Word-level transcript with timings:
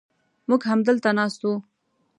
موږ 0.47 0.61
همدلته 0.71 1.09
ناست 1.17 1.41
و. 1.45 1.49